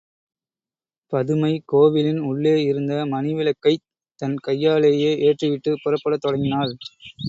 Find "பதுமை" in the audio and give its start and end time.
1.13-1.61